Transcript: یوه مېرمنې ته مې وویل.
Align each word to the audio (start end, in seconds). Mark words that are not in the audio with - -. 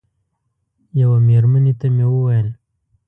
یوه 1.01 1.17
مېرمنې 1.27 1.73
ته 1.79 1.87
مې 1.95 2.05
وویل. 2.09 2.47